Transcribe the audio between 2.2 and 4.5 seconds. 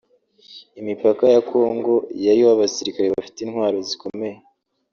yariho abasirikare bafite intwaro zikomeye